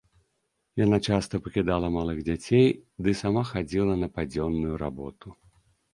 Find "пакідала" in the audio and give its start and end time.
1.47-1.91